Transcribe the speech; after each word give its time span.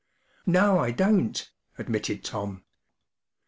44 0.45 0.51
No, 0.67 0.79
I 0.79 0.89
don’t/' 0.89 1.51
admitted 1.77 2.23
Tom. 2.23 2.63